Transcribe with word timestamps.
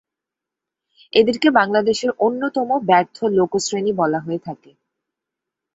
এদেরকে 1.13 1.47
বাংলাদেশের 1.51 2.11
অন্যতম 2.19 2.69
ব্যর্থ 2.89 3.17
লোকো 3.37 3.57
শ্রেণী 3.59 3.91
বলা 3.93 4.19
হয়ে 4.19 4.39
থাকে। 4.39 4.71